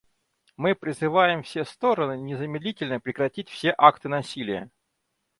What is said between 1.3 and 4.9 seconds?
все стороны незамедлительно прекратить все акты насилия.